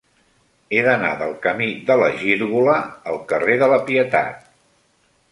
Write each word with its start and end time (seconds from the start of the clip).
He 0.75 0.77
d'anar 0.85 1.09
del 1.17 1.33
camí 1.43 1.67
de 1.89 1.97
la 2.03 2.07
Gírgola 2.21 2.73
al 3.11 3.19
carrer 3.33 3.57
de 3.65 3.69
la 3.73 3.77
Pietat. 3.91 4.49